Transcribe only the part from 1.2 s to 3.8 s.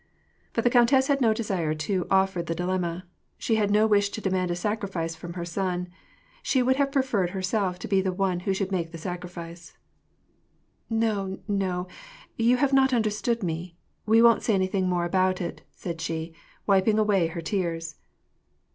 no desire to offer the dilemma: she had